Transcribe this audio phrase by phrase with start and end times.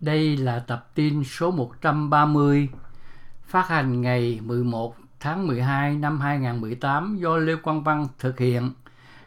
[0.00, 2.68] Đây là tập tin số 130
[3.46, 8.70] phát hành ngày 11 tháng 12 năm 2018 do Lê Quang Văn thực hiện.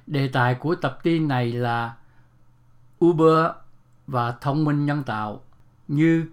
[0.07, 1.93] Đề tài của tập tin này là
[3.05, 3.45] Uber
[4.07, 5.41] và thông minh nhân tạo.
[5.87, 6.25] Như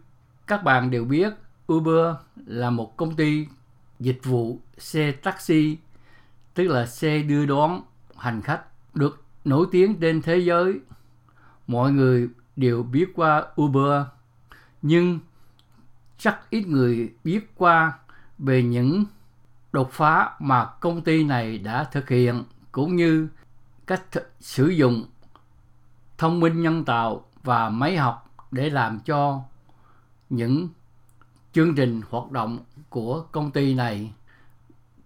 [0.47, 1.33] các bạn đều biết,
[1.73, 2.17] Uber
[2.47, 3.47] là một công ty
[4.01, 5.79] dịch vụ xe taxi,
[6.55, 7.83] tức là xe đưa đón
[8.17, 8.63] hành khách
[8.95, 10.81] được nổi tiếng trên thế giới.
[11.67, 14.03] Mọi người đều biết qua Uber,
[14.83, 15.19] nhưng
[16.19, 17.93] chắc ít người biết qua
[18.39, 19.05] về những
[19.73, 23.29] đột phá mà công ty này đã thực hiện cũng như
[23.87, 25.05] cách th- sử dụng
[26.19, 29.41] thông minh nhân tạo và máy học để làm cho
[30.31, 30.69] những
[31.53, 34.13] chương trình hoạt động của công ty này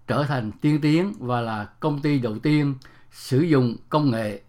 [0.07, 2.74] trở thành tiên tiến và là công ty đầu tiên
[3.10, 4.41] sử dụng công nghệ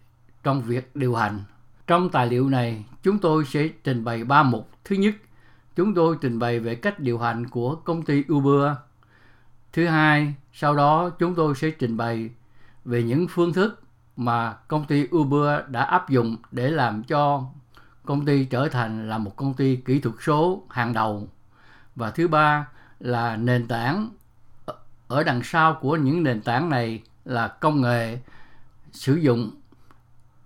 [0.42, 1.40] trong việc điều hành.
[1.86, 4.70] Trong tài liệu này, chúng tôi sẽ trình bày ba mục.
[4.84, 5.14] Thứ nhất,
[5.76, 8.76] chúng tôi trình bày về cách điều hành của công ty Uber.
[9.72, 12.30] Thứ hai, sau đó chúng tôi sẽ trình bày
[12.84, 13.82] về những phương thức
[14.16, 17.44] mà công ty Uber đã áp dụng để làm cho
[18.04, 21.28] công ty trở thành là một công ty kỹ thuật số hàng đầu.
[21.94, 22.68] Và thứ ba
[23.00, 24.10] là nền tảng
[25.08, 28.18] ở đằng sau của những nền tảng này là công nghệ
[28.92, 29.50] sử dụng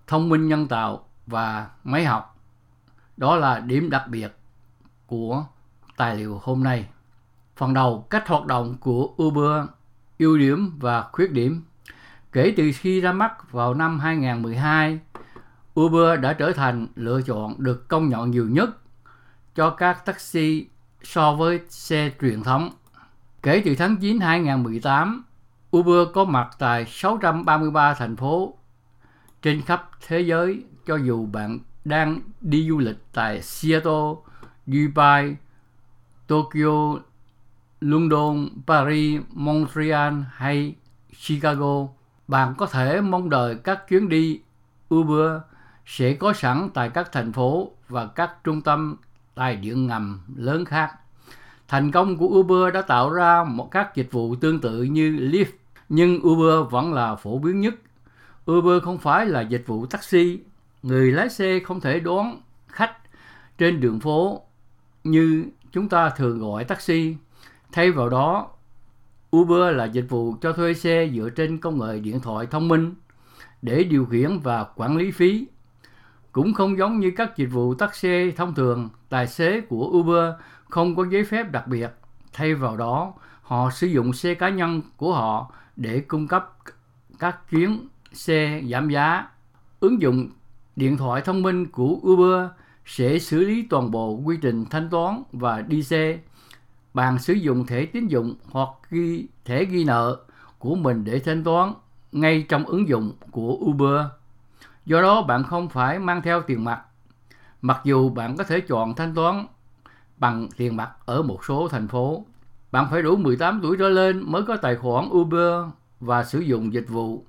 [0.07, 2.39] thông minh nhân tạo và máy học.
[3.17, 4.38] Đó là điểm đặc biệt
[5.09, 5.45] của
[5.97, 6.87] tài liệu hôm nay.
[7.55, 9.65] Phần đầu, cách hoạt động của Uber,
[10.19, 11.63] ưu điểm và khuyết điểm.
[12.31, 14.99] Kể từ khi ra mắt vào năm 2012,
[15.79, 18.69] Uber đã trở thành lựa chọn được công nhận nhiều nhất
[19.55, 20.67] cho các taxi
[21.03, 22.69] so với xe truyền thống.
[23.43, 25.23] Kể từ tháng 9 2018,
[25.77, 28.53] Uber có mặt tại 633 thành phố
[29.41, 34.13] trên khắp thế giới cho dù bạn đang đi du lịch tại Seattle,
[34.71, 35.35] Dubai,
[36.27, 36.99] Tokyo,
[37.81, 40.75] London, Paris, Montreal hay
[41.27, 41.87] Chicago.
[42.27, 44.41] Bạn có thể mong đợi các chuyến đi
[44.95, 45.41] Uber
[45.85, 48.95] sẽ có sẵn tại các thành phố và các trung tâm
[49.35, 50.95] tài điện ngầm lớn khác.
[51.67, 55.51] Thành công của Uber đã tạo ra một các dịch vụ tương tự như Lyft,
[55.89, 57.75] nhưng Uber vẫn là phổ biến nhất.
[58.51, 60.39] Uber không phải là dịch vụ taxi,
[60.83, 62.97] người lái xe không thể đón khách
[63.57, 64.41] trên đường phố
[65.11, 67.15] như chúng ta thường gọi taxi.
[67.71, 68.47] Thay vào đó,
[69.35, 72.93] Uber là dịch vụ cho thuê xe dựa trên công nghệ điện thoại thông minh
[73.61, 75.47] để điều khiển và quản lý phí.
[76.31, 80.33] Cũng không giống như các dịch vụ taxi thông thường, tài xế của Uber
[80.69, 81.89] không có giấy phép đặc biệt.
[82.33, 86.55] Thay vào đó, họ sử dụng xe cá nhân của họ để cung cấp
[87.19, 89.27] các chuyến xe giảm giá.
[89.79, 90.29] Ứng dụng
[90.75, 92.49] điện thoại thông minh của Uber
[92.89, 96.19] sẽ xử lý toàn bộ quy trình thanh toán và đi xe.
[96.93, 100.17] Bạn sử dụng thẻ tín dụng hoặc ghi thẻ ghi nợ
[100.59, 101.73] của mình để thanh toán
[102.11, 104.05] ngay trong ứng dụng của Uber.
[104.85, 106.81] Do đó bạn không phải mang theo tiền mặt.
[107.61, 109.47] Mặc dù bạn có thể chọn thanh toán
[110.17, 112.25] bằng tiền mặt ở một số thành phố.
[112.71, 115.65] Bạn phải đủ 18 tuổi trở lên mới có tài khoản Uber
[115.99, 117.25] và sử dụng dịch vụ.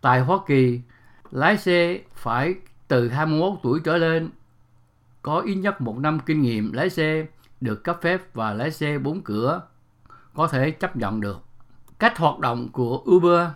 [0.00, 0.80] Tại Hoa Kỳ,
[1.30, 2.54] lái xe phải
[2.88, 4.30] từ 21 tuổi trở lên
[5.22, 7.26] có ít nhất một năm kinh nghiệm lái xe
[7.60, 9.62] được cấp phép và lái xe bốn cửa
[10.34, 11.40] có thể chấp nhận được.
[11.98, 13.48] Cách hoạt động của Uber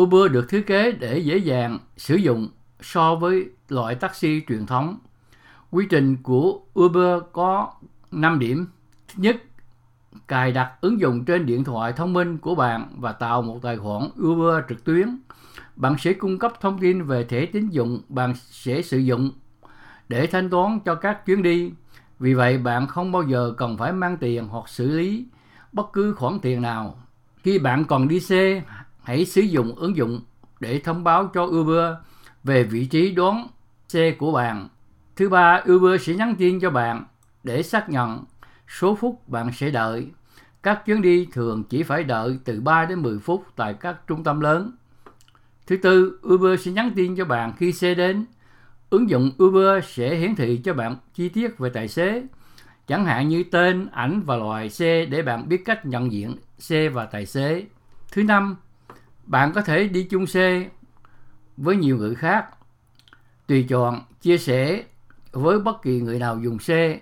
[0.00, 2.48] Uber được thiết kế để dễ dàng sử dụng
[2.80, 4.98] so với loại taxi truyền thống.
[5.70, 7.72] Quy trình của Uber có
[8.10, 8.66] 5 điểm.
[9.08, 9.36] Thứ nhất,
[10.28, 13.76] cài đặt ứng dụng trên điện thoại thông minh của bạn và tạo một tài
[13.76, 15.18] khoản Uber trực tuyến.
[15.76, 19.30] Bạn sẽ cung cấp thông tin về thẻ tín dụng bạn sẽ sử dụng
[20.12, 21.72] để thanh toán cho các chuyến đi.
[22.18, 25.26] Vì vậy, bạn không bao giờ cần phải mang tiền hoặc xử lý
[25.72, 26.98] bất cứ khoản tiền nào.
[27.42, 28.62] Khi bạn còn đi xe,
[29.02, 30.20] hãy sử dụng ứng dụng
[30.60, 31.94] để thông báo cho Uber
[32.44, 33.48] về vị trí đón
[33.88, 34.68] xe của bạn.
[35.16, 37.04] Thứ ba, Uber sẽ nhắn tin cho bạn
[37.44, 38.24] để xác nhận
[38.68, 40.06] số phút bạn sẽ đợi.
[40.62, 44.24] Các chuyến đi thường chỉ phải đợi từ 3 đến 10 phút tại các trung
[44.24, 44.72] tâm lớn.
[45.66, 48.24] Thứ tư, Uber sẽ nhắn tin cho bạn khi xe đến.
[48.92, 52.22] Ứng dụng Uber sẽ hiển thị cho bạn chi tiết về tài xế,
[52.86, 56.88] chẳng hạn như tên, ảnh và loại xe để bạn biết cách nhận diện xe
[56.88, 57.64] và tài xế.
[58.12, 58.56] Thứ năm,
[59.24, 60.68] bạn có thể đi chung xe
[61.56, 62.46] với nhiều người khác,
[63.46, 64.84] tùy chọn chia sẻ
[65.32, 67.00] với bất kỳ người nào dùng xe.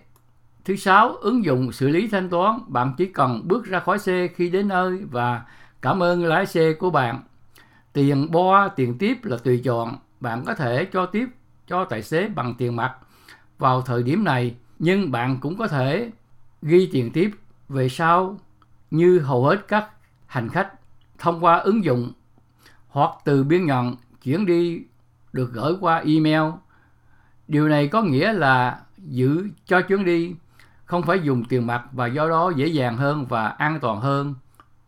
[0.64, 4.28] Thứ sáu, ứng dụng xử lý thanh toán, bạn chỉ cần bước ra khỏi xe
[4.36, 5.42] khi đến nơi và
[5.82, 7.22] cảm ơn lái xe của bạn.
[7.92, 11.26] Tiền bo, tiền tiếp là tùy chọn, bạn có thể cho tiếp
[11.70, 12.94] cho tài xế bằng tiền mặt
[13.58, 16.10] vào thời điểm này Nhưng bạn cũng có thể
[16.62, 17.30] ghi tiền tiếp
[17.68, 18.38] về sau
[18.90, 19.88] như hầu hết các
[20.26, 20.72] hành khách
[21.18, 22.12] thông qua ứng dụng
[22.88, 24.82] hoặc từ biên nhận chuyển đi
[25.32, 26.52] được gửi qua email.
[27.48, 30.34] Điều này có nghĩa là giữ cho chuyến đi
[30.84, 34.34] không phải dùng tiền mặt và do đó dễ dàng hơn và an toàn hơn.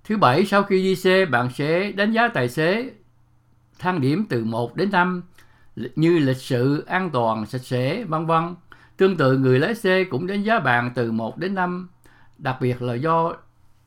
[0.05, 2.91] Thứ bảy, sau khi đi xe, bạn sẽ đánh giá tài xế
[3.79, 5.23] thang điểm từ 1 đến 5
[5.77, 8.55] như lịch sự, an toàn, sạch sẽ, vân vân.
[8.97, 11.89] Tương tự người lái xe cũng đánh giá bạn từ 1 đến 5,
[12.39, 13.35] đặc biệt là do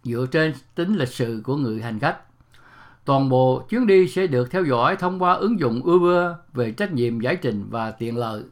[0.03, 2.17] dựa trên tính lịch sự của người hành khách.
[3.05, 6.93] Toàn bộ chuyến đi sẽ được theo dõi thông qua ứng dụng Uber về trách
[6.93, 8.43] nhiệm giải trình và tiện lợi.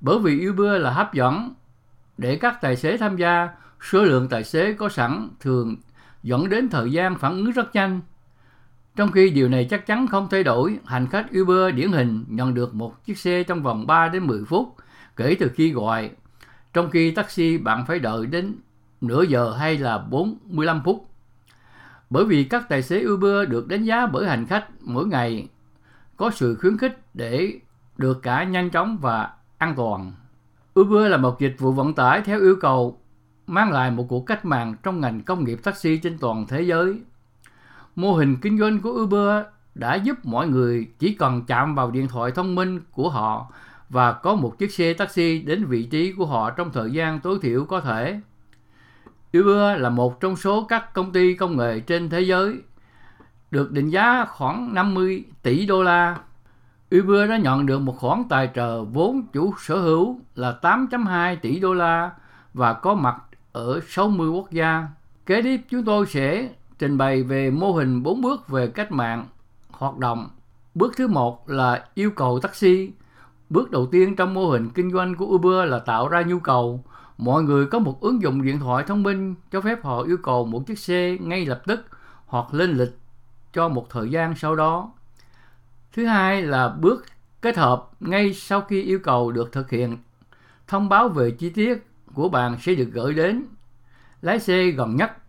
[0.00, 1.54] Bởi vì Uber là hấp dẫn
[2.18, 3.48] để các tài xế tham gia,
[3.90, 5.76] số lượng tài xế có sẵn thường
[6.22, 8.00] dẫn đến thời gian phản ứng rất nhanh.
[8.96, 12.54] Trong khi điều này chắc chắn không thay đổi, hành khách Uber điển hình nhận
[12.54, 14.74] được một chiếc xe trong vòng 3 đến 10 phút
[15.16, 16.10] kể từ khi gọi.
[16.72, 18.54] Trong khi taxi bạn phải đợi đến
[19.00, 21.08] nửa giờ hay là 45 phút.
[22.10, 25.48] Bởi vì các tài xế Uber được đánh giá bởi hành khách mỗi ngày
[26.16, 27.52] có sự khuyến khích để
[27.96, 30.12] được cả nhanh chóng và an toàn.
[30.80, 33.00] Uber là một dịch vụ vận tải theo yêu cầu
[33.46, 37.00] mang lại một cuộc cách mạng trong ngành công nghiệp taxi trên toàn thế giới.
[37.96, 39.44] Mô hình kinh doanh của Uber
[39.74, 43.52] đã giúp mọi người chỉ cần chạm vào điện thoại thông minh của họ
[43.88, 47.38] và có một chiếc xe taxi đến vị trí của họ trong thời gian tối
[47.42, 48.20] thiểu có thể.
[49.38, 52.56] Uber là một trong số các công ty công nghệ trên thế giới,
[53.50, 56.16] được định giá khoảng 50 tỷ đô la.
[56.98, 61.60] Uber đã nhận được một khoản tài trợ vốn chủ sở hữu là 8.2 tỷ
[61.60, 62.10] đô la
[62.54, 63.16] và có mặt
[63.52, 64.86] ở 60 quốc gia.
[65.26, 66.48] Kế tiếp, chúng tôi sẽ
[66.82, 69.26] trình bày về mô hình 4 bước về cách mạng,
[69.70, 70.28] hoạt động.
[70.74, 72.90] Bước thứ một là yêu cầu taxi.
[73.50, 76.84] Bước đầu tiên trong mô hình kinh doanh của Uber là tạo ra nhu cầu.
[77.18, 80.46] Mọi người có một ứng dụng điện thoại thông minh cho phép họ yêu cầu
[80.46, 81.86] một chiếc xe ngay lập tức
[82.26, 82.98] hoặc lên lịch
[83.52, 84.92] cho một thời gian sau đó.
[85.92, 87.04] Thứ hai là bước
[87.40, 89.98] kết hợp ngay sau khi yêu cầu được thực hiện.
[90.66, 93.44] Thông báo về chi tiết của bạn sẽ được gửi đến
[94.22, 95.21] lái xe gần nhất.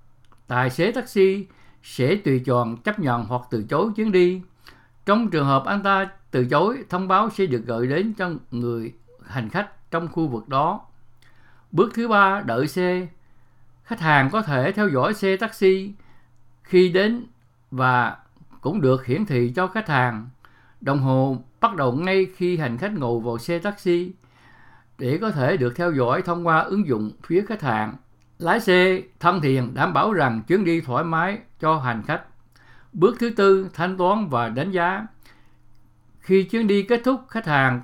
[0.54, 1.48] Tài xế taxi
[1.84, 4.42] sẽ tùy chọn chấp nhận hoặc từ chối chuyến đi.
[5.06, 8.94] Trong trường hợp anh ta từ chối, thông báo sẽ được gửi đến cho người
[9.26, 10.82] hành khách trong khu vực đó.
[11.72, 13.08] Bước thứ ba, đợi xe.
[13.84, 15.94] Khách hàng có thể theo dõi xe taxi
[16.64, 17.26] khi đến
[17.72, 18.18] và
[18.62, 20.30] cũng được hiển thị cho khách hàng.
[20.82, 24.12] Đồng hồ bắt đầu ngay khi hành khách ngồi vào xe taxi
[24.98, 27.96] để có thể được theo dõi thông qua ứng dụng phía khách hàng.
[28.44, 32.22] Lái xe thân thiện đảm bảo rằng chuyến đi thoải mái cho hành khách.
[32.94, 35.08] Bước thứ tư, thanh toán và đánh giá.
[36.20, 37.82] Khi chuyến đi kết thúc, khách hàng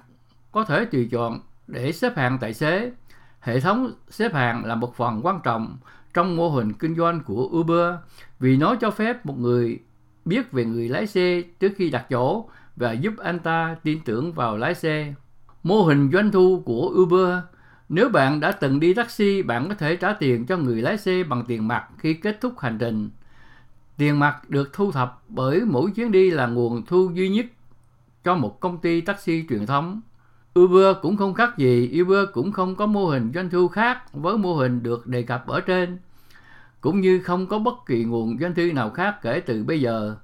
[0.51, 2.91] có thể tùy chọn để xếp hạng tài xế.
[3.39, 5.77] Hệ thống xếp hạng là một phần quan trọng
[6.13, 7.95] trong mô hình kinh doanh của Uber
[8.39, 9.79] vì nó cho phép một người
[10.25, 14.33] biết về người lái xe trước khi đặt chỗ và giúp anh ta tin tưởng
[14.33, 15.13] vào lái xe.
[15.63, 17.37] Mô hình doanh thu của Uber
[17.89, 21.23] nếu bạn đã từng đi taxi, bạn có thể trả tiền cho người lái xe
[21.23, 23.09] bằng tiền mặt khi kết thúc hành trình.
[23.97, 27.45] Tiền mặt được thu thập bởi mỗi chuyến đi là nguồn thu duy nhất
[28.23, 30.01] cho một công ty taxi truyền thống.
[30.59, 34.37] Uber cũng không khác gì, Uber cũng không có mô hình doanh thu khác với
[34.37, 35.97] mô hình được đề cập ở trên,
[36.81, 40.15] cũng như không có bất kỳ nguồn doanh thu nào khác kể từ bây giờ.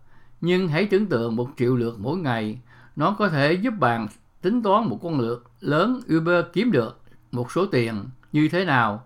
[0.42, 2.60] Nhưng hãy tưởng tượng một triệu lượt mỗi ngày,
[2.96, 4.08] nó có thể giúp bạn
[4.42, 7.01] tính toán một con lượt lớn Uber kiếm được
[7.36, 9.04] một số tiền như thế nào.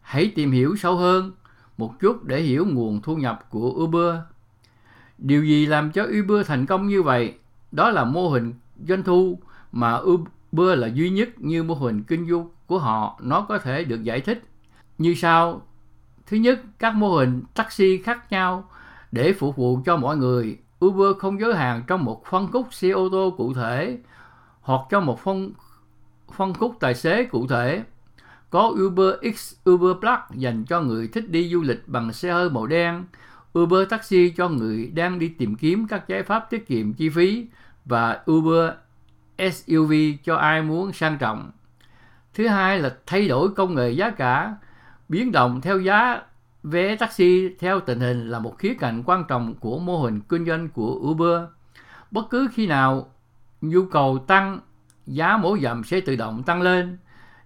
[0.00, 1.32] Hãy tìm hiểu sâu hơn
[1.78, 4.14] một chút để hiểu nguồn thu nhập của Uber.
[5.18, 7.34] Điều gì làm cho Uber thành công như vậy?
[7.72, 8.54] Đó là mô hình
[8.88, 9.38] doanh thu
[9.72, 13.84] mà Uber là duy nhất như mô hình kinh doanh của họ nó có thể
[13.84, 14.42] được giải thích
[14.98, 15.62] như sau.
[16.26, 18.70] Thứ nhất, các mô hình taxi khác nhau
[19.12, 20.58] để phục vụ cho mọi người.
[20.84, 23.98] Uber không giới hạn trong một phân khúc xe ô tô cụ thể
[24.60, 25.52] hoặc cho một phân
[26.36, 27.82] phân khúc tài xế cụ thể.
[28.50, 32.50] Có Uber X, Uber Plus dành cho người thích đi du lịch bằng xe hơi
[32.50, 33.04] màu đen,
[33.58, 37.46] Uber Taxi cho người đang đi tìm kiếm các giải pháp tiết kiệm chi phí
[37.84, 38.70] và Uber
[39.38, 39.92] SUV
[40.24, 41.50] cho ai muốn sang trọng.
[42.34, 44.56] Thứ hai là thay đổi công nghệ giá cả,
[45.08, 46.22] biến động theo giá
[46.62, 50.46] vé taxi theo tình hình là một khía cạnh quan trọng của mô hình kinh
[50.46, 51.42] doanh của Uber.
[52.10, 53.12] Bất cứ khi nào
[53.60, 54.60] nhu cầu tăng
[55.08, 56.98] giá mỗi dặm sẽ tự động tăng lên.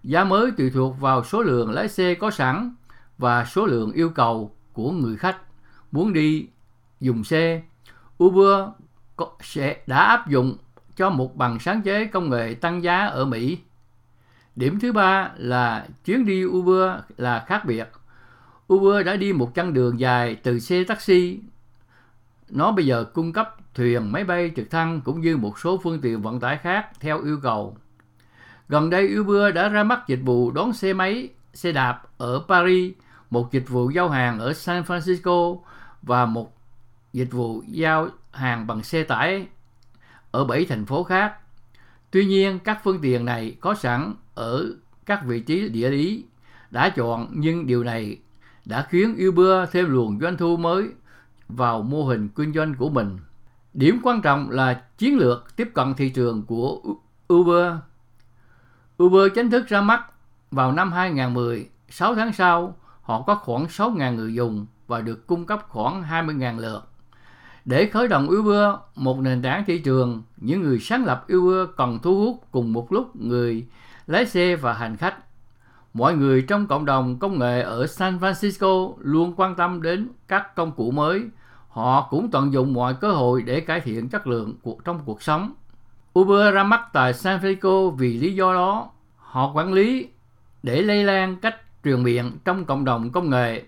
[0.03, 2.75] Giá mới tùy thuộc vào số lượng lái xe có sẵn
[3.19, 5.37] và số lượng yêu cầu của người khách
[5.93, 6.47] muốn đi
[7.01, 7.63] dùng xe.
[8.25, 8.69] Uber
[9.41, 10.57] sẽ đã áp dụng
[10.97, 13.59] cho một bằng sáng chế công nghệ tăng giá ở Mỹ.
[14.57, 17.89] Điểm thứ ba là chuyến đi Uber là khác biệt.
[18.73, 21.41] Uber đã đi một chặng đường dài từ xe taxi.
[22.53, 26.01] Nó bây giờ cung cấp thuyền, máy bay, trực thăng cũng như một số phương
[26.01, 27.77] tiện vận tải khác theo yêu cầu.
[28.69, 32.93] Gần đây Uber đã ra mắt dịch vụ đón xe máy, xe đạp ở Paris,
[33.31, 35.59] một dịch vụ giao hàng ở San Francisco
[36.03, 36.57] và một
[37.13, 39.47] dịch vụ giao hàng bằng xe tải
[40.31, 41.35] ở 7 thành phố khác.
[42.11, 44.75] Tuy nhiên, các phương tiện này có sẵn ở
[45.07, 46.25] các vị trí địa lý
[46.71, 48.19] đã chọn nhưng điều này
[48.65, 50.89] đã khiến Uber thêm luồng doanh thu mới
[51.57, 53.19] vào mô hình kinh doanh của mình.
[53.75, 56.81] Điểm quan trọng là chiến lược tiếp cận thị trường của
[57.33, 57.73] Uber.
[59.03, 60.03] Uber chính thức ra mắt
[60.51, 65.45] vào năm 2010, 6 tháng sau, họ có khoảng 6.000 người dùng và được cung
[65.45, 66.89] cấp khoảng 20.000 lượt.
[67.65, 71.99] Để khởi động Uber, một nền tảng thị trường, những người sáng lập Uber cần
[72.03, 73.67] thu hút cùng một lúc người
[74.07, 75.17] lái xe và hành khách.
[75.95, 80.55] Mọi người trong cộng đồng công nghệ ở San Francisco luôn quan tâm đến các
[80.55, 81.25] công cụ mới.
[81.73, 85.23] Họ cũng tận dụng mọi cơ hội để cải thiện chất lượng cuộc trong cuộc
[85.23, 85.53] sống.
[86.19, 88.91] Uber ra mắt tại San Francisco vì lý do đó.
[89.17, 90.09] Họ quản lý
[90.63, 93.63] để lây lan cách truyền miệng trong cộng đồng công nghệ.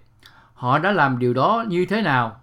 [0.54, 2.36] Họ đã làm điều đó như thế nào?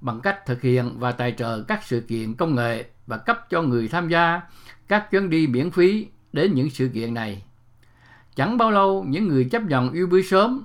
[0.00, 3.62] Bằng cách thực hiện và tài trợ các sự kiện công nghệ và cấp cho
[3.62, 4.40] người tham gia
[4.88, 7.42] các chuyến đi miễn phí đến những sự kiện này.
[8.36, 10.64] Chẳng bao lâu, những người chấp nhận Uber sớm,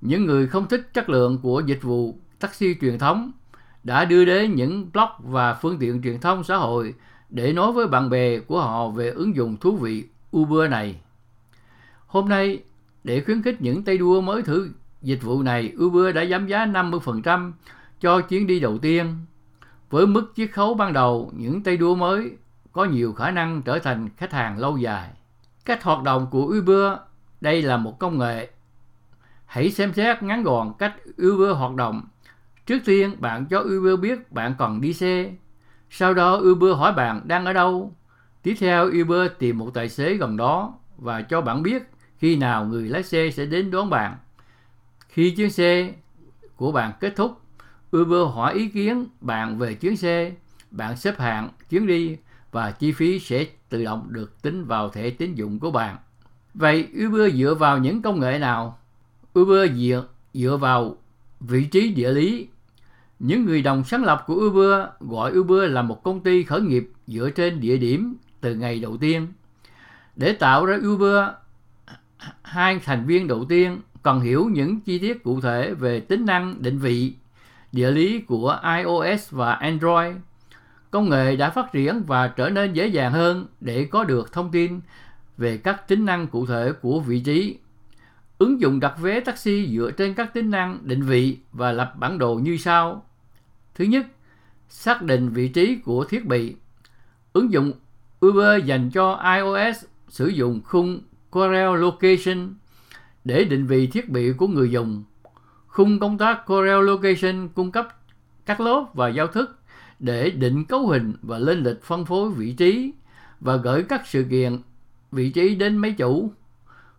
[0.00, 3.32] những người không thích chất lượng của dịch vụ taxi truyền thống
[3.84, 6.94] đã đưa đến những blog và phương tiện truyền thông xã hội
[7.30, 10.04] để nói với bạn bè của họ về ứng dụng thú vị
[10.36, 11.00] Uber này.
[12.06, 12.62] Hôm nay,
[13.04, 14.70] để khuyến khích những tay đua mới thử
[15.02, 17.52] dịch vụ này, Uber đã giảm giá 50%
[18.00, 19.16] cho chuyến đi đầu tiên.
[19.90, 22.30] Với mức chiết khấu ban đầu, những tay đua mới
[22.72, 25.10] có nhiều khả năng trở thành khách hàng lâu dài.
[25.64, 26.92] Cách hoạt động của Uber,
[27.40, 28.50] đây là một công nghệ.
[29.46, 30.94] Hãy xem xét ngắn gọn cách
[31.26, 32.02] Uber hoạt động.
[32.66, 35.34] Trước tiên, bạn cho Uber biết bạn còn đi xe.
[35.90, 37.94] Sau đó, Uber hỏi bạn đang ở đâu.
[38.42, 41.82] Tiếp theo, Uber tìm một tài xế gần đó và cho bạn biết
[42.18, 44.16] khi nào người lái xe sẽ đến đón bạn.
[45.08, 45.92] Khi chuyến xe
[46.56, 47.40] của bạn kết thúc,
[47.96, 50.32] Uber hỏi ý kiến bạn về chuyến xe,
[50.70, 52.16] bạn xếp hạng chuyến đi
[52.52, 55.96] và chi phí sẽ tự động được tính vào thẻ tín dụng của bạn.
[56.54, 58.78] Vậy Uber dựa vào những công nghệ nào?
[59.38, 60.96] Uber dựa, dựa vào
[61.40, 62.48] vị trí địa lý.
[63.18, 66.90] Những người đồng sáng lập của Uber gọi Uber là một công ty khởi nghiệp
[67.06, 69.26] dựa trên địa điểm từ ngày đầu tiên.
[70.16, 71.24] Để tạo ra Uber,
[72.42, 76.62] hai thành viên đầu tiên cần hiểu những chi tiết cụ thể về tính năng
[76.62, 77.14] định vị,
[77.72, 80.16] địa lý của iOS và Android
[80.96, 84.50] công nghệ đã phát triển và trở nên dễ dàng hơn để có được thông
[84.50, 84.80] tin
[85.36, 87.58] về các tính năng cụ thể của vị trí.
[88.38, 92.18] Ứng dụng đặt vé taxi dựa trên các tính năng định vị và lập bản
[92.18, 93.06] đồ như sau.
[93.74, 94.06] Thứ nhất,
[94.68, 96.56] xác định vị trí của thiết bị.
[97.32, 97.72] Ứng dụng
[98.26, 101.00] Uber dành cho iOS sử dụng khung
[101.30, 102.54] Corel Location
[103.24, 105.04] để định vị thiết bị của người dùng.
[105.66, 107.88] Khung công tác Corel Location cung cấp
[108.46, 109.58] các lốp và giao thức
[109.98, 112.92] để định cấu hình và lên lịch phân phối vị trí
[113.40, 114.58] và gửi các sự kiện
[115.12, 116.32] vị trí đến máy chủ.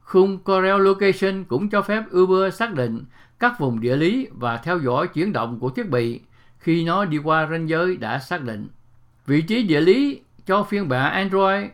[0.08, 3.04] Khung Corel Location cũng cho phép Uber xác định
[3.40, 6.22] các vùng địa lý và theo dõi chuyển động của thiết bị
[6.60, 8.68] khi nó đi qua ranh giới đã xác định.
[9.26, 11.66] Vị trí địa lý cho phiên bản Android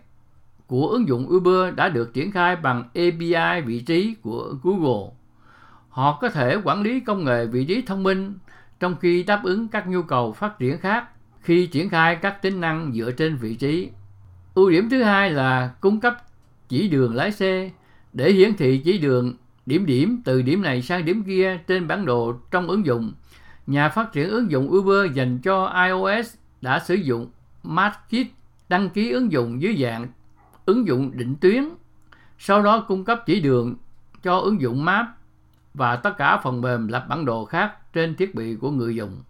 [0.68, 5.12] của ứng dụng Uber đã được triển khai bằng API vị trí của Google.
[5.90, 8.34] Họ có thể quản lý công nghệ vị trí thông minh
[8.80, 11.08] trong khi đáp ứng các nhu cầu phát triển khác
[11.42, 13.90] khi triển khai các tính năng dựa trên vị trí.
[14.54, 16.18] Ưu điểm thứ hai là cung cấp
[16.70, 17.70] chỉ đường lái xe
[18.14, 19.34] để hiển thị chỉ đường
[19.66, 23.14] điểm điểm từ điểm này sang điểm kia trên bản đồ trong ứng dụng.
[23.68, 27.28] Nhà phát triển ứng dụng Uber dành cho iOS đã sử dụng
[27.64, 28.28] MapKit
[28.70, 30.08] đăng ký ứng dụng dưới dạng
[30.66, 31.70] ứng dụng định tuyến,
[32.38, 33.76] sau đó cung cấp chỉ đường
[34.24, 35.06] cho ứng dụng Map
[35.74, 39.22] và tất cả phần mềm lập bản đồ khác trên thiết bị của người dùng.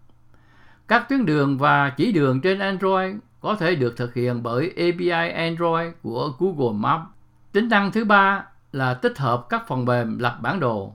[0.88, 5.30] Các tuyến đường và chỉ đường trên Android có thể được thực hiện bởi API
[5.30, 7.04] Android của Google Maps.
[7.52, 10.92] Tính năng thứ ba là tích hợp các phần mềm lập bản đồ.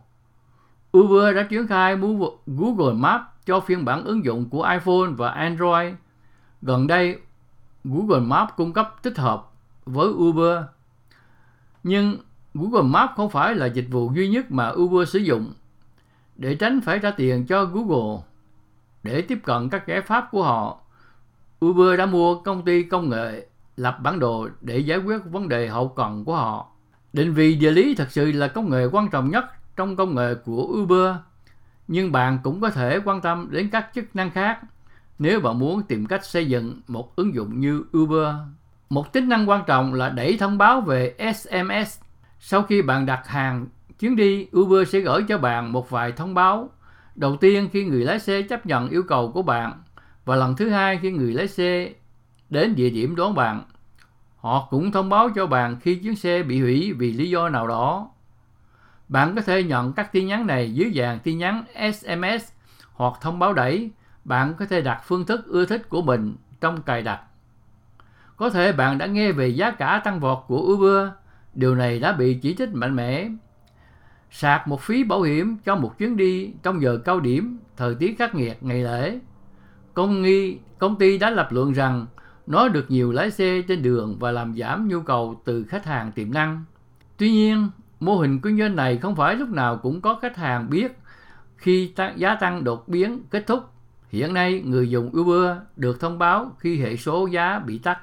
[0.98, 1.96] Uber đã triển khai
[2.46, 5.94] Google Maps cho phiên bản ứng dụng của iPhone và Android.
[6.62, 7.20] Gần đây,
[7.84, 9.52] Google Maps cung cấp tích hợp
[9.86, 10.58] với Uber.
[11.84, 12.18] Nhưng
[12.54, 15.54] Google Maps không phải là dịch vụ duy nhất mà Uber sử dụng.
[16.36, 18.22] Để tránh phải trả tiền cho Google,
[19.04, 20.82] để tiếp cận các giải pháp của họ,
[21.66, 25.68] Uber đã mua công ty công nghệ lập bản đồ để giải quyết vấn đề
[25.68, 26.72] hậu cần của họ.
[27.14, 30.36] Định vị địa lý thật sự là công nghệ quan trọng nhất trong công nghệ
[30.46, 31.16] của Uber,
[31.88, 34.60] nhưng bạn cũng có thể quan tâm đến các chức năng khác
[35.20, 38.36] nếu bạn muốn tìm cách xây dựng một ứng dụng như Uber.
[38.90, 42.00] Một tính năng quan trọng là đẩy thông báo về SMS.
[42.40, 43.68] Sau khi bạn đặt hàng
[44.00, 46.70] chuyến đi, Uber sẽ gửi cho bạn một vài thông báo.
[47.16, 49.84] Đầu tiên khi người lái xe chấp nhận yêu cầu của bạn
[50.26, 51.94] và lần thứ hai khi người lái xe
[52.50, 53.62] đến địa điểm đón bạn.
[54.40, 57.68] Họ cũng thông báo cho bạn khi chuyến xe bị hủy vì lý do nào
[57.68, 58.10] đó.
[59.08, 62.52] Bạn có thể nhận các tin nhắn này dưới dạng tin nhắn SMS
[62.94, 63.92] hoặc thông báo đẩy.
[64.26, 67.22] Bạn có thể đặt phương thức ưa thích của mình trong cài đặt.
[68.38, 71.10] Có thể bạn đã nghe về giá cả tăng vọt của Uber.
[71.54, 73.30] Điều này đã bị chỉ trích mạnh mẽ.
[74.32, 78.16] Sạc một phí bảo hiểm cho một chuyến đi trong giờ cao điểm, thời tiết
[78.20, 79.20] khắc nghiệt, ngày lễ.
[79.94, 82.06] Công nghi, công ty đã lập luận rằng
[82.48, 86.12] nó được nhiều lái xe trên đường và làm giảm nhu cầu từ khách hàng
[86.12, 86.64] tiềm năng.
[87.18, 87.70] Tuy nhiên,
[88.00, 91.00] mô hình kinh doanh này không phải lúc nào cũng có khách hàng biết
[91.58, 93.64] khi giá tăng đột biến kết thúc.
[94.10, 98.00] Hiện nay, người dùng Uber được thông báo khi hệ số giá bị tắt.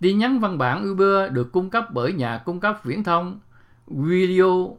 [0.00, 3.40] Tin nhắn văn bản Uber được cung cấp bởi nhà cung cấp viễn thông
[3.86, 4.76] Video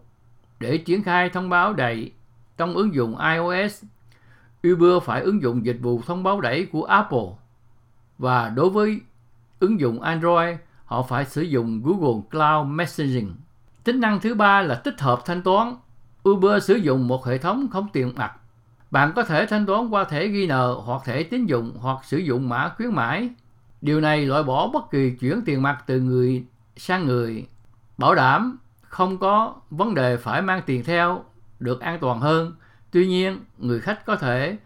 [0.59, 2.11] để triển khai thông báo đẩy
[2.57, 3.83] trong ứng dụng iOS.
[4.67, 7.27] Uber phải ứng dụng dịch vụ thông báo đẩy của Apple
[8.21, 9.01] và đối với
[9.59, 13.35] ứng dụng Android, họ phải sử dụng Google Cloud Messaging.
[13.83, 15.75] Tính năng thứ ba là tích hợp thanh toán.
[16.29, 18.33] Uber sử dụng một hệ thống không tiền mặt.
[18.91, 22.17] Bạn có thể thanh toán qua thẻ ghi nợ hoặc thẻ tín dụng hoặc sử
[22.17, 23.29] dụng mã khuyến mãi.
[23.81, 26.45] Điều này loại bỏ bất kỳ chuyển tiền mặt từ người
[26.77, 27.47] sang người,
[27.97, 31.23] bảo đảm không có vấn đề phải mang tiền theo
[31.59, 32.53] được an toàn hơn.
[32.91, 34.57] Tuy nhiên, người khách có thể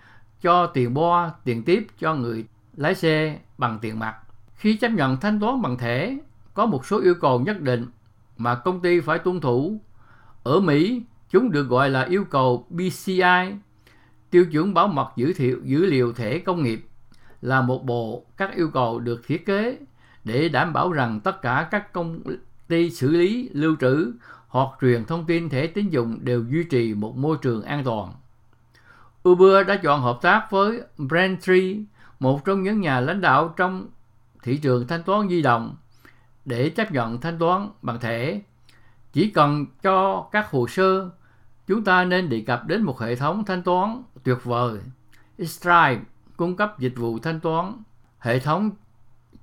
[0.42, 2.46] cho tiền bo, tiền tiếp cho người
[2.78, 4.16] lái xe bằng tiền mặt.
[4.56, 6.18] Khi chấp nhận thanh toán bằng thẻ,
[6.54, 7.86] có một số yêu cầu nhất định
[8.38, 9.80] mà công ty phải tuân thủ.
[10.44, 13.56] Ở Mỹ, chúng được gọi là yêu cầu PCI,
[14.30, 16.86] tiêu chuẩn bảo mật dữ liệu, dữ liệu thẻ công nghiệp,
[17.42, 19.78] là một bộ các yêu cầu được thiết kế
[20.24, 22.20] để đảm bảo rằng tất cả các công
[22.68, 24.12] ty xử lý, lưu trữ
[24.48, 28.14] hoặc truyền thông tin thẻ tín dụng đều duy trì một môi trường an toàn.
[29.30, 31.76] Uber đã chọn hợp tác với Braintree,
[32.20, 33.88] một trong những nhà lãnh đạo trong
[34.44, 35.76] thị trường thanh toán di động
[36.46, 38.42] để chấp nhận thanh toán bằng thẻ.
[39.14, 41.10] Chỉ cần cho các hồ sơ,
[41.68, 44.80] chúng ta nên đề cập đến một hệ thống thanh toán tuyệt vời.
[45.40, 46.00] Stripe
[46.38, 47.74] cung cấp dịch vụ thanh toán,
[48.20, 48.72] hệ thống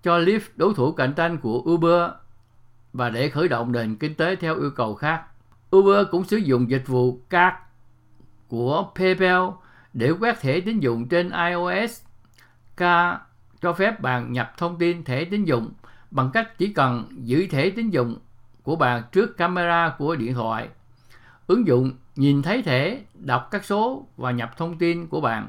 [0.02, 2.11] cho Lyft đối thủ cạnh tranh của Uber
[2.92, 5.22] và để khởi động nền kinh tế theo yêu cầu khác.
[5.76, 7.56] Uber cũng sử dụng dịch vụ card
[8.48, 9.42] của PayPal
[9.92, 12.02] để quét thẻ tín dụng trên iOS
[12.76, 12.80] k
[13.61, 15.70] cho phép bạn nhập thông tin thẻ tín dụng
[16.11, 18.16] bằng cách chỉ cần giữ thẻ tín dụng
[18.62, 20.68] của bạn trước camera của điện thoại.
[21.46, 25.48] Ứng dụng nhìn thấy thẻ, đọc các số và nhập thông tin của bạn.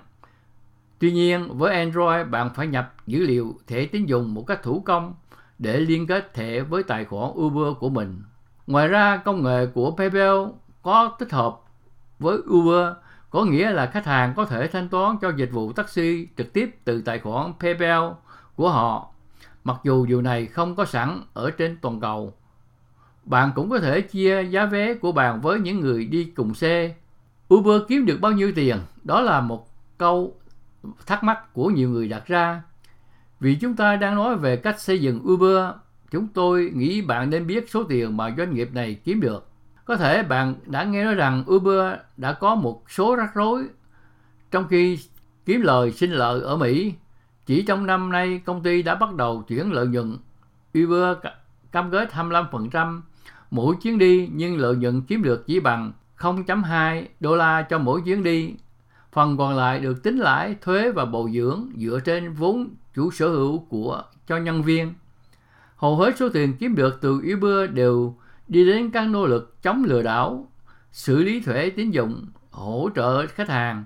[1.00, 4.82] Tuy nhiên, với Android, bạn phải nhập dữ liệu thẻ tín dụng một cách thủ
[4.86, 5.16] công
[5.60, 8.22] để liên kết thẻ với tài khoản Uber của mình.
[8.68, 10.38] Ngoài ra, công nghệ của PayPal
[10.82, 11.60] có tích hợp
[12.20, 12.88] với Uber
[13.34, 16.76] có nghĩa là khách hàng có thể thanh toán cho dịch vụ taxi trực tiếp
[16.84, 18.04] từ tài khoản PayPal
[18.56, 19.14] của họ,
[19.64, 22.34] mặc dù điều này không có sẵn ở trên toàn cầu.
[23.24, 26.96] Bạn cũng có thể chia giá vé của bạn với những người đi cùng xe.
[27.54, 28.78] Uber kiếm được bao nhiêu tiền?
[29.04, 29.68] Đó là một
[29.98, 30.36] câu
[31.06, 32.62] thắc mắc của nhiều người đặt ra.
[33.40, 35.66] Vì chúng ta đang nói về cách xây dựng Uber,
[36.12, 39.53] chúng tôi nghĩ bạn nên biết số tiền mà doanh nghiệp này kiếm được.
[39.86, 43.64] Có thể bạn đã nghe nói rằng Uber đã có một số rắc rối
[44.52, 45.00] trong khi
[45.46, 46.94] kiếm lời sinh lợi ở Mỹ.
[47.46, 50.18] Chỉ trong năm nay, công ty đã bắt đầu chuyển lợi nhuận.
[50.84, 51.18] Uber
[51.72, 53.02] cam kết 25%
[53.52, 58.02] mỗi chuyến đi nhưng lợi nhuận kiếm được chỉ bằng 0.2 đô la cho mỗi
[58.02, 58.54] chuyến đi.
[59.12, 63.28] Phần còn lại được tính lãi, thuế và bồi dưỡng dựa trên vốn chủ sở
[63.28, 64.94] hữu của cho nhân viên.
[65.76, 68.16] Hầu hết số tiền kiếm được từ Uber đều
[68.54, 70.52] đi đến các nỗ lực chống lừa đảo,
[70.92, 73.86] xử lý thuế tín dụng, hỗ trợ khách hàng,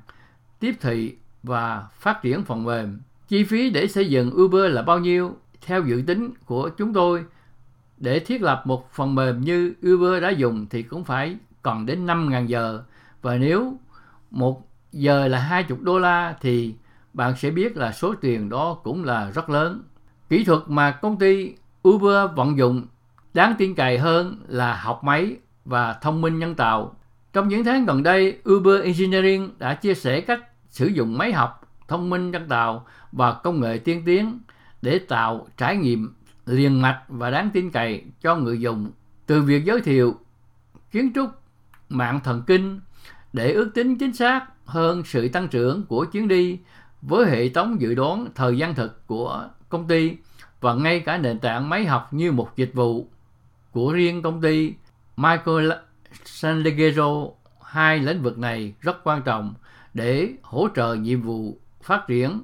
[0.59, 2.99] tiếp thị và phát triển phần mềm.
[3.27, 5.37] Chi phí để xây dựng Uber là bao nhiêu?
[5.61, 7.23] Theo dự tính của chúng tôi,
[7.97, 12.05] để thiết lập một phần mềm như Uber đã dùng thì cũng phải còn đến
[12.05, 12.83] 5.000 giờ.
[13.21, 13.77] Và nếu
[14.31, 16.73] một giờ là 20 đô la thì
[17.13, 19.83] bạn sẽ biết là số tiền đó cũng là rất lớn.
[20.29, 21.53] Kỹ thuật mà công ty
[21.87, 22.85] Uber vận dụng
[23.37, 26.95] Đáng tin cậy hơn là học máy và thông minh nhân tạo.
[27.33, 31.61] Trong những tháng gần đây, Uber Engineering đã chia sẻ cách sử dụng máy học,
[31.87, 34.39] thông minh nhân tạo và công nghệ tiên tiến
[34.81, 36.13] để tạo trải nghiệm
[36.45, 38.91] liền mạch và đáng tin cậy cho người dùng
[39.25, 40.15] Từ việc giới thiệu
[40.91, 41.29] kiến trúc
[41.89, 42.79] mạng thần kinh
[43.33, 46.59] để ước tính chính xác hơn sự tăng trưởng của chuyến đi
[47.01, 50.17] với hệ thống dự đoán thời gian thực của công ty
[50.61, 53.07] và ngay cả nền tảng máy học như một dịch vụ
[53.77, 54.73] của riêng công ty
[55.17, 55.71] Michael
[56.25, 57.27] Sanlegero
[57.61, 59.53] hai lĩnh vực này rất quan trọng
[59.93, 62.41] để hỗ trợ nhiệm vụ phát triển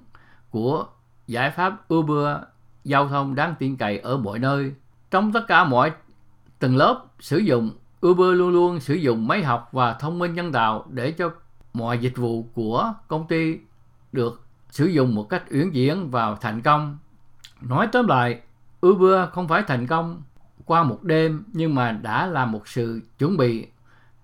[0.49, 0.85] của
[1.27, 2.37] giải pháp Uber
[2.83, 4.73] giao thông đáng tin cậy ở mọi nơi.
[5.11, 5.91] Trong tất cả mọi
[6.59, 7.71] tầng lớp sử dụng,
[8.07, 11.31] Uber luôn luôn sử dụng máy học và thông minh nhân tạo để cho
[11.73, 13.57] mọi dịch vụ của công ty
[14.11, 16.97] được sử dụng một cách uyển chuyển và thành công.
[17.61, 18.41] Nói tóm lại,
[18.87, 20.21] Uber không phải thành công
[20.65, 23.67] qua một đêm nhưng mà đã là một sự chuẩn bị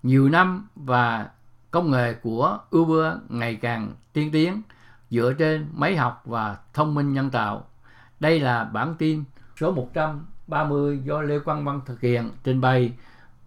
[0.03, 1.29] nhiều năm và
[1.71, 4.61] công nghệ của Uber ngày càng tiên tiến
[5.09, 7.65] dựa trên máy học và thông minh nhân tạo.
[8.19, 9.23] Đây là bản tin
[9.59, 12.93] số 130 do Lê Quang Văn thực hiện trình bày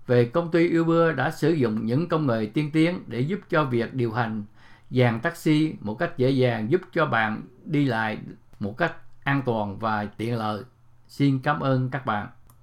[0.06, 3.64] về công ty Uber đã sử dụng những công nghệ tiên tiến để giúp cho
[3.64, 4.44] việc điều hành
[4.90, 8.18] dàn taxi một cách dễ dàng, giúp cho bạn đi lại
[8.60, 8.92] một cách
[9.24, 10.62] an toàn và tiện lợi.
[11.08, 12.28] Xin cảm ơn các bạn.